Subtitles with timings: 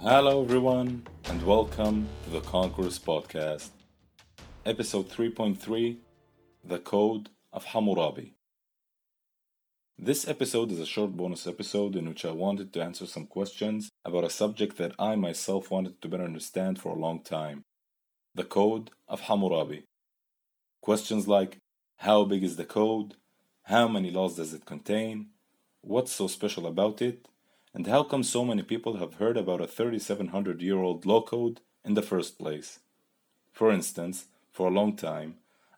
[0.00, 3.70] Hello, everyone, and welcome to the Conquerors Podcast,
[4.64, 5.96] episode 3.3
[6.62, 8.34] The Code of Hammurabi.
[9.98, 13.90] This episode is a short bonus episode in which I wanted to answer some questions
[14.04, 17.64] about a subject that I myself wanted to better understand for a long time
[18.36, 19.82] the Code of Hammurabi.
[20.80, 21.58] Questions like
[21.96, 23.16] How big is the code?
[23.64, 25.30] How many laws does it contain?
[25.80, 27.26] What's so special about it?
[27.78, 31.60] And how come so many people have heard about a 3700 year old law code
[31.84, 32.80] in the first place?
[33.52, 35.36] For instance, for a long time,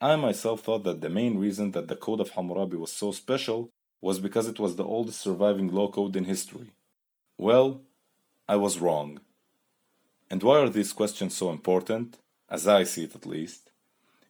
[0.00, 3.68] I myself thought that the main reason that the Code of Hammurabi was so special
[4.00, 6.70] was because it was the oldest surviving law code in history.
[7.36, 7.82] Well,
[8.48, 9.20] I was wrong.
[10.30, 12.16] And why are these questions so important,
[12.48, 13.70] as I see it at least?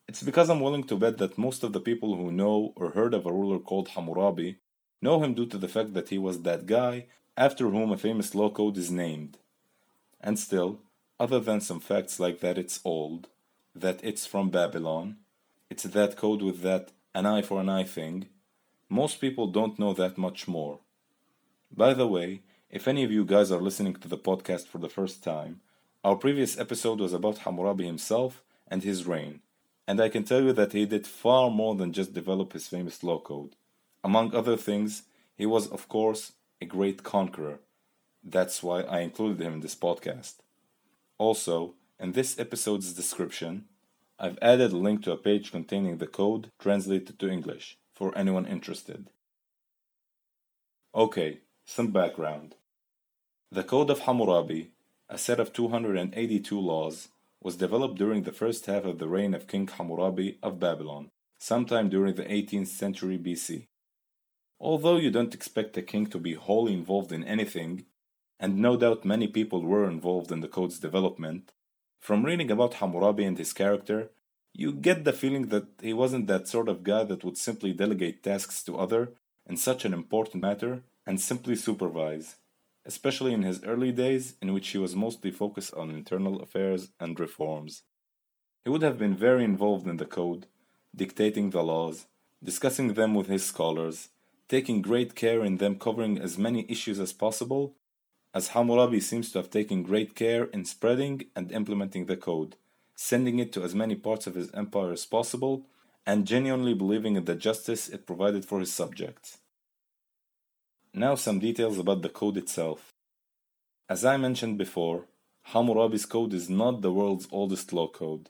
[0.08, 3.14] It's because I'm willing to bet that most of the people who know or heard
[3.14, 4.56] of a ruler called Hammurabi
[5.00, 8.34] know him due to the fact that he was that guy after whom a famous
[8.34, 9.38] law code is named.
[10.20, 10.80] And still,
[11.18, 13.28] other than some facts like that it's old,
[13.74, 15.16] that it's from Babylon,
[15.70, 18.26] it's that code with that an eye for an eye thing,
[18.88, 20.80] most people don't know that much more.
[21.74, 24.88] By the way, if any of you guys are listening to the podcast for the
[24.88, 25.60] first time,
[26.04, 29.40] our previous episode was about Hammurabi himself and his reign,
[29.86, 33.02] and I can tell you that he did far more than just develop his famous
[33.02, 33.56] law code.
[34.02, 35.04] Among other things,
[35.36, 36.32] he was, of course,
[36.62, 37.58] a great conqueror.
[38.22, 40.34] That's why I included him in this podcast.
[41.18, 43.64] Also, in this episode's description,
[44.16, 48.46] I've added a link to a page containing the code translated to English for anyone
[48.46, 49.10] interested.
[50.94, 52.54] Okay, some background.
[53.50, 54.70] The Code of Hammurabi,
[55.08, 57.08] a set of 282 laws,
[57.42, 61.88] was developed during the first half of the reign of King Hammurabi of Babylon, sometime
[61.88, 63.66] during the 18th century BC.
[64.64, 67.84] Although you don't expect a king to be wholly involved in anything,
[68.38, 71.50] and no doubt many people were involved in the code's development,
[71.98, 74.12] from reading about Hammurabi and his character,
[74.52, 78.22] you get the feeling that he wasn't that sort of guy that would simply delegate
[78.22, 79.14] tasks to other
[79.48, 82.36] in such an important matter and simply supervise,
[82.86, 87.18] especially in his early days in which he was mostly focused on internal affairs and
[87.18, 87.82] reforms.
[88.62, 90.46] He would have been very involved in the code,
[90.94, 92.06] dictating the laws,
[92.44, 94.10] discussing them with his scholars,
[94.52, 97.74] taking great care in them covering as many issues as possible,
[98.34, 102.56] as Hammurabi seems to have taken great care in spreading and implementing the code,
[102.94, 105.64] sending it to as many parts of his empire as possible,
[106.04, 109.38] and genuinely believing in the justice it provided for his subjects.
[110.92, 112.92] Now, some details about the code itself.
[113.88, 115.06] As I mentioned before,
[115.44, 118.28] Hammurabi's code is not the world's oldest law code.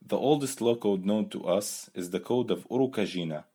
[0.00, 3.46] The oldest law code known to us is the code of Urukagina,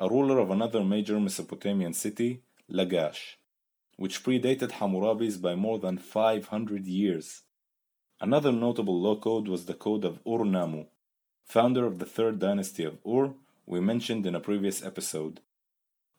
[0.00, 3.34] a ruler of another major Mesopotamian city, Lagash,
[3.96, 7.42] which predated Hammurabi's by more than 500 years.
[8.20, 10.86] Another notable law code was the code of Ur-Nammu,
[11.44, 13.34] founder of the third dynasty of Ur,
[13.66, 15.40] we mentioned in a previous episode.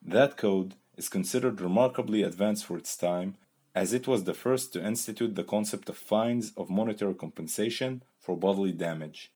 [0.02, 3.36] That code is considered remarkably advanced for its time,
[3.74, 8.36] as it was the first to institute the concept of fines of monetary compensation for
[8.36, 9.32] bodily damage.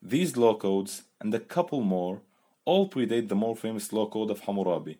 [0.00, 2.22] These law codes, and a couple more,
[2.68, 4.98] all predate the more famous law code of Hammurabi.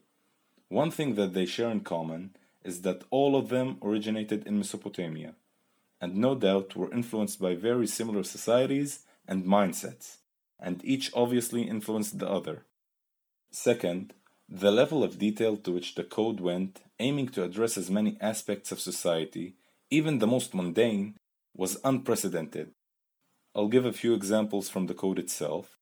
[0.71, 2.35] One thing that they share in common
[2.65, 5.35] is that all of them originated in Mesopotamia,
[6.01, 10.17] and no doubt were influenced by very similar societies and mindsets,
[10.59, 12.63] and each obviously influenced the other.
[13.51, 14.15] Second,
[14.49, 18.73] the level of detail to which the code went, aiming to address as many aspects
[18.73, 19.57] of society,
[19.91, 21.17] even the most mundane,
[21.55, 22.71] was unprecedented.
[23.55, 25.78] I'll give a few examples from the code itself.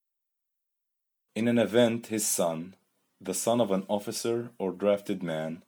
[1.36, 2.76] In an event his son,
[3.20, 5.62] the son of an officer or drafted man,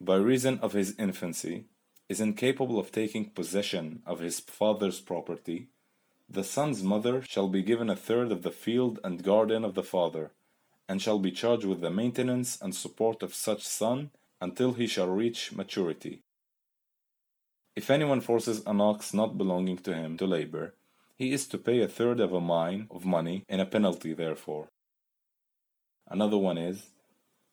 [0.00, 1.64] by reason of his infancy,
[2.08, 5.66] is incapable of taking possession of his father's property,
[6.28, 9.82] the son's mother shall be given a third of the field and garden of the
[9.82, 10.30] father,
[10.88, 15.08] and shall be charged with the maintenance and support of such son until he shall
[15.08, 16.22] reach maturity.
[17.74, 20.76] If anyone forces an ox not belonging to him to labor,
[21.16, 24.68] he is to pay a third of a mine of money in a penalty therefor.
[26.10, 26.88] Another one is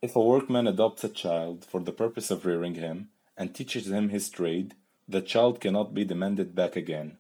[0.02, 4.10] if a workman adopts a child for the purpose of rearing him and teaches him
[4.10, 4.74] his trade,
[5.08, 7.18] the child cannot be demanded back again.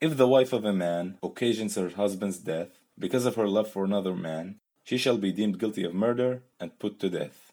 [0.00, 3.84] If the wife of a man occasions her husband's death because of her love for
[3.84, 7.52] another man, she shall be deemed guilty of murder and put to death.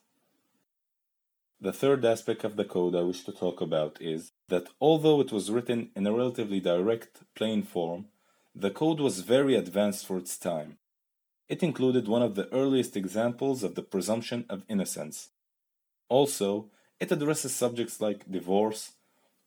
[1.59, 5.31] The third aspect of the code I wish to talk about is that although it
[5.31, 8.05] was written in a relatively direct, plain form,
[8.53, 10.77] the code was very advanced for its time.
[11.47, 15.29] It included one of the earliest examples of the presumption of innocence.
[16.09, 18.93] Also, it addresses subjects like divorce,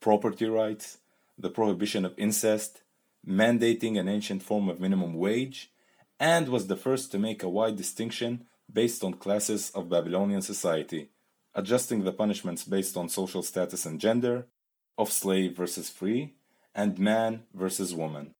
[0.00, 0.98] property rights,
[1.36, 2.82] the prohibition of incest,
[3.26, 5.72] mandating an ancient form of minimum wage,
[6.20, 11.10] and was the first to make a wide distinction based on classes of Babylonian society,
[11.54, 14.46] adjusting the punishments based on social status and gender,
[14.96, 16.34] of slave versus free,
[16.74, 18.34] and man versus woman.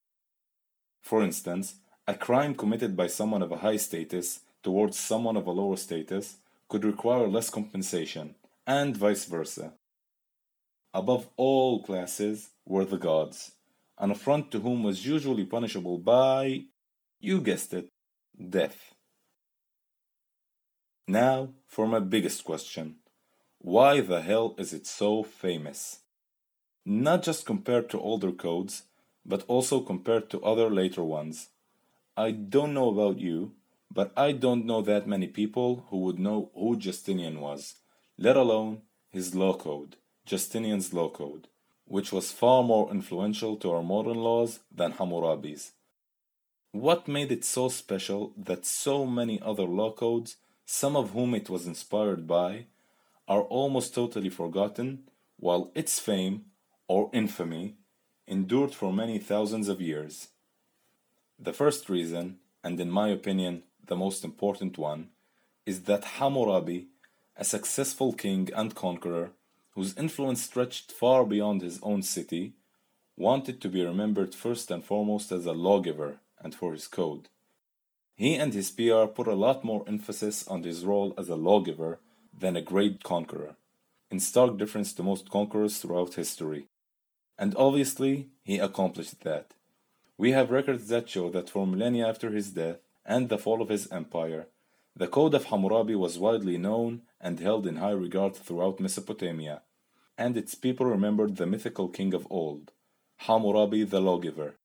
[1.01, 1.77] For instance,
[2.09, 6.39] a crime committed by someone of a high status towards someone of a lower status
[6.71, 8.35] could require less compensation,
[8.67, 9.75] and vice versa.
[10.95, 13.53] Above all classes were the gods,
[13.99, 16.63] an affront to whom was usually punishable by,
[17.21, 17.89] you guessed it,
[18.57, 18.95] death.
[21.07, 22.97] Now for my biggest question.
[23.59, 25.99] Why the hell is it so famous?
[26.87, 28.85] Not just compared to older codes,
[29.27, 31.49] but also compared to other later ones.
[32.19, 33.53] I don't know about you,
[33.95, 37.77] but I don't know that many people who would know who Justinian was,
[38.19, 39.95] let alone his law code,
[40.27, 41.47] Justinian's law code,
[41.85, 45.75] which was far more influential to our modern laws than Hammurabi's.
[46.73, 51.49] What made it so special that so many other law codes, some of whom it
[51.49, 52.67] was inspired by,
[53.29, 55.05] are almost totally forgotten,
[55.37, 56.47] while its fame,
[56.89, 57.77] or infamy,
[58.27, 60.31] endured for many thousands of years?
[61.41, 65.11] The first reason, and in my opinion the most important one,
[65.65, 66.89] is that Hammurabi,
[67.37, 69.31] a successful king and conqueror,
[69.75, 72.55] whose influence stretched far beyond his own city,
[73.17, 77.29] wanted to be remembered first and foremost as a lawgiver and for his code.
[78.17, 82.01] He and his PR put a lot more emphasis on his role as a lawgiver
[82.37, 83.55] than a great conqueror,
[84.11, 86.67] in stark difference to most conquerors throughout history.
[87.39, 89.55] And obviously, he accomplished that.
[90.19, 93.69] We have records that show that for millennia after his death and the fall of
[93.69, 94.49] his empire,
[94.97, 99.63] the Code of Hammurabi was widely known and held in high regard throughout Mesopotamia,
[100.19, 102.73] and its people remembered the mythical king of old,
[103.19, 104.57] Hammurabi the lawgiver,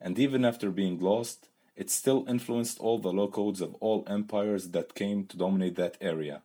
[0.00, 4.70] and even after being lost, it still influenced all the law codes of all empires
[4.70, 6.42] that came to dominate that area.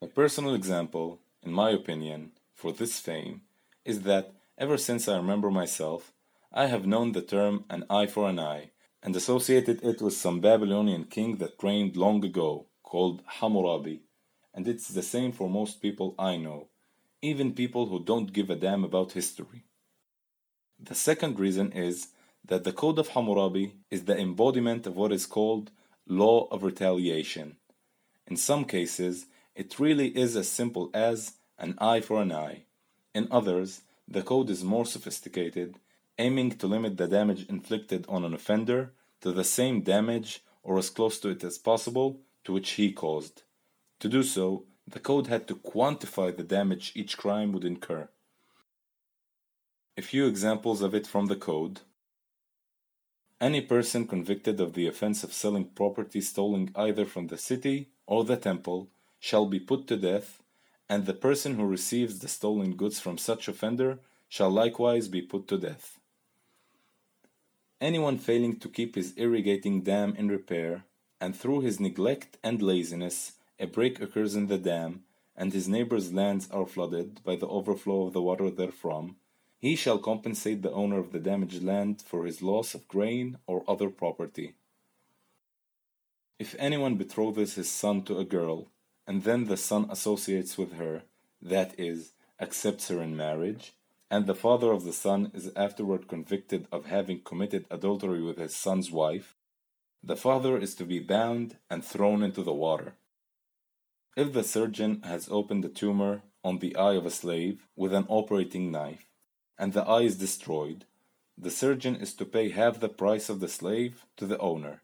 [0.00, 3.42] A personal example, in my opinion, for this fame
[3.84, 6.11] is that ever since I remember myself,
[6.54, 8.72] I have known the term an eye for an eye
[9.02, 14.02] and associated it with some Babylonian king that reigned long ago called Hammurabi,
[14.52, 16.68] and it's the same for most people I know,
[17.22, 19.64] even people who don't give a damn about history.
[20.78, 22.08] The second reason is
[22.44, 25.70] that the Code of Hammurabi is the embodiment of what is called
[26.06, 27.56] law of retaliation.
[28.26, 32.64] In some cases, it really is as simple as an eye for an eye.
[33.14, 35.76] In others, the code is more sophisticated,
[36.18, 40.90] aiming to limit the damage inflicted on an offender to the same damage or as
[40.90, 43.42] close to it as possible to which he caused.
[44.00, 48.08] To do so, the code had to quantify the damage each crime would incur.
[49.96, 51.80] A few examples of it from the code
[53.42, 58.22] any person convicted of the offense of selling property stolen either from the city or
[58.22, 58.88] the temple
[59.18, 60.40] shall be put to death,
[60.88, 63.98] and the person who receives the stolen goods from such offender
[64.28, 65.98] shall likewise be put to death.
[67.82, 70.84] Anyone failing to keep his irrigating dam in repair,
[71.20, 75.02] and through his neglect and laziness a break occurs in the dam,
[75.34, 79.16] and his neighbor's lands are flooded by the overflow of the water therefrom,
[79.58, 83.64] he shall compensate the owner of the damaged land for his loss of grain or
[83.66, 84.54] other property.
[86.38, 88.68] If anyone betroths his son to a girl,
[89.08, 91.02] and then the son associates with her,
[91.40, 93.72] that is, accepts her in marriage,
[94.12, 98.54] and the father of the son is afterward convicted of having committed adultery with his
[98.54, 99.34] son's wife,
[100.04, 102.92] the father is to be bound and thrown into the water.
[104.14, 108.04] If the surgeon has opened a tumor on the eye of a slave with an
[108.08, 109.06] operating knife,
[109.58, 110.84] and the eye is destroyed,
[111.38, 114.82] the surgeon is to pay half the price of the slave to the owner.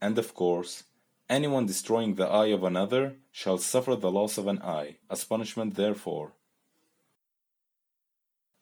[0.00, 0.84] And of course,
[1.28, 5.74] anyone destroying the eye of another shall suffer the loss of an eye, as punishment
[5.74, 6.32] therefor.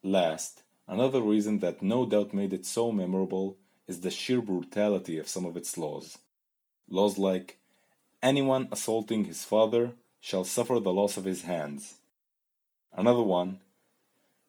[0.07, 3.57] Last, another reason that no doubt made it so memorable
[3.89, 6.19] is the sheer brutality of some of its laws.
[6.89, 7.59] Laws like,
[8.23, 11.97] anyone assaulting his father shall suffer the loss of his hands.
[12.93, 13.59] Another one,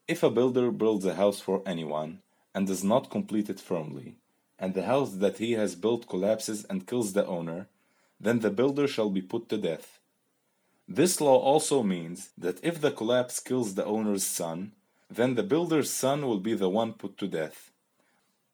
[0.08, 2.22] if a builder builds a house for anyone
[2.54, 4.18] and does not complete it firmly,
[4.60, 7.68] and the house that he has built collapses and kills the owner,
[8.20, 10.00] then the builder shall be put to death.
[10.88, 14.74] This law also means that if the collapse kills the owner's son,
[15.10, 17.72] then the builder's son will be the one put to death.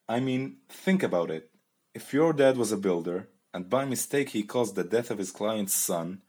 [0.08, 1.50] I mean, think about it.
[1.94, 5.32] If your dad was a builder, and by mistake he caused the death of his
[5.32, 6.22] client's son,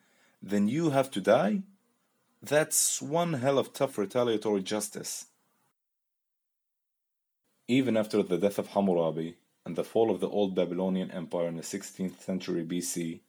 [0.42, 1.62] then you have to die?
[2.42, 5.26] That's one hell of tough retaliatory justice.
[7.66, 11.56] Even after the death of Hammurabi and the fall of the Old Babylonian Empire in
[11.56, 13.20] the 16th century BC,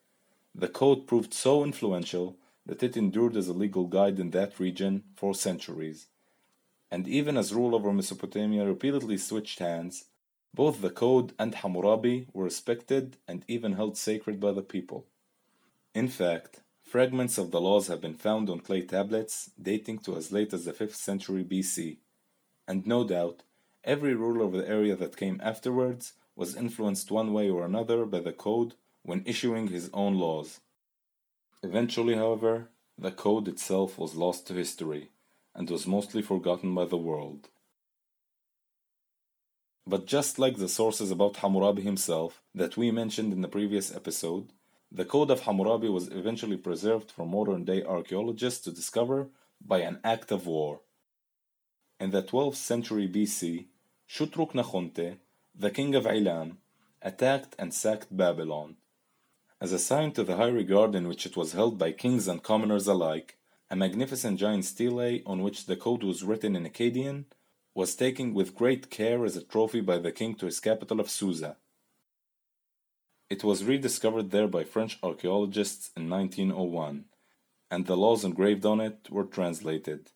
[0.54, 2.36] the code proved so influential
[2.66, 6.08] that it endured as a legal guide in that region for centuries.
[6.92, 10.06] And even as rule over Mesopotamia repeatedly switched hands,
[10.54, 15.06] both the code and Hammurabi were respected and even held sacred by the people.
[15.94, 20.32] In fact, fragments of the laws have been found on clay tablets dating to as
[20.32, 21.98] late as the 5th century BC,
[22.68, 23.44] and no doubt,
[23.84, 28.20] every ruler of the area that came afterwards was influenced one way or another by
[28.20, 30.60] the code when issuing his own laws.
[31.63, 35.10] Eventually, however, the code itself was lost to history
[35.56, 37.50] and was mostly forgotten by the world.
[39.88, 44.50] But just like the sources about Hammurabi himself that we mentioned in the previous episode,
[44.92, 49.30] the Code of Hammurabi was eventually preserved for modern day archaeologists to discover
[49.64, 50.82] by an act of war.
[52.00, 53.68] In the 12th century BC,
[54.10, 55.18] Shutruk Nakhunte,
[55.54, 56.58] the king of Elam,
[57.02, 58.76] attacked and sacked Babylon.
[59.62, 62.44] As a sign to the high regard in which it was held by kings and
[62.44, 63.38] commoners alike,
[63.69, 67.25] a magnificent giant stele on which the code was written in Akkadian
[67.74, 71.10] was taken with great care as a trophy by the king to his capital of
[71.10, 71.57] Susa.
[73.29, 77.05] It was rediscovered there by French archaeologists in 1901,
[77.72, 80.12] and the laws engraved on it were translated.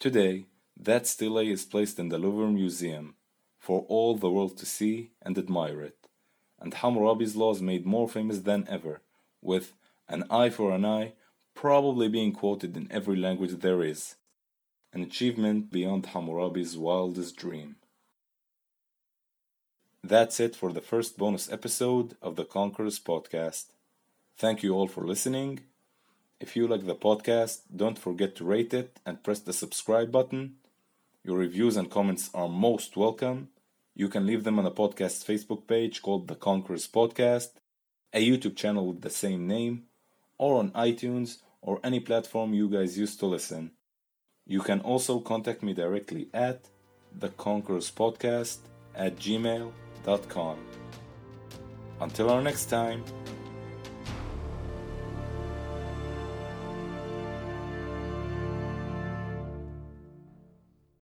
[0.00, 0.46] Today,
[0.76, 3.14] that stele is placed in the Louvre Museum
[3.58, 5.98] for all the world to see and admire it
[6.60, 9.00] and Hammurabi's laws made more famous than ever,
[9.40, 9.74] with
[10.08, 11.12] an eye for an eye
[11.58, 14.14] probably being quoted in every language there is,
[14.92, 17.74] an achievement beyond Hammurabi's wildest dream.
[20.04, 23.72] That's it for the first bonus episode of the Conquerors podcast.
[24.36, 25.58] Thank you all for listening.
[26.38, 30.58] If you like the podcast, don't forget to rate it and press the subscribe button.
[31.24, 33.48] Your reviews and comments are most welcome
[33.96, 37.54] you can leave them on the podcast's Facebook page called The Conquerors Podcast,
[38.12, 39.86] a YouTube channel with the same name,
[40.38, 43.72] or on iTunes or any platform you guys use to listen.
[44.46, 46.68] You can also contact me directly at
[47.18, 48.58] The Podcast
[48.94, 50.58] at gmail.com.
[52.00, 53.04] Until our next time,